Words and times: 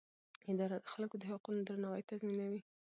اداره 0.51 0.77
د 0.79 0.85
خلکو 0.93 1.15
د 1.19 1.23
حقونو 1.31 1.61
درناوی 1.67 2.03
تضمینوي. 2.09 2.61